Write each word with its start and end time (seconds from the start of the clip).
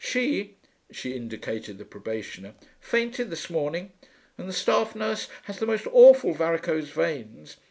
She,' 0.03 0.55
she 0.91 1.13
indicated 1.13 1.77
the 1.77 1.85
probationer, 1.85 2.55
'fainted 2.79 3.29
this 3.29 3.51
morning. 3.51 3.91
And 4.35 4.49
the 4.49 4.51
staff 4.51 4.95
nurse 4.95 5.27
has 5.43 5.59
the 5.59 5.67
most 5.67 5.85
awful 5.91 6.33
varicose 6.33 6.89
veins. 6.89 7.57